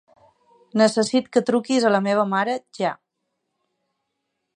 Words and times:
Necessito 0.81 1.29
que 1.37 1.43
truquis 1.49 1.85
a 1.89 1.91
la 1.97 2.01
meva 2.07 2.23
mare 2.31 2.57
ja. 2.79 2.95